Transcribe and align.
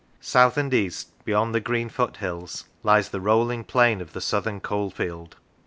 South 0.19 0.57
and 0.57 0.73
east, 0.73 1.11
beyond 1.25 1.53
the 1.53 1.59
green 1.59 1.87
foot 1.87 2.17
hills, 2.17 2.65
lies 2.81 3.09
the 3.09 3.21
rolling 3.21 3.63
plain 3.63 4.01
of 4.01 4.13
the 4.13 4.19
southern 4.21 4.59
coal 4.59 4.89
field. 4.89 5.35